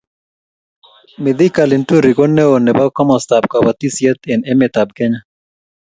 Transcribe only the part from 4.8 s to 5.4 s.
Kenya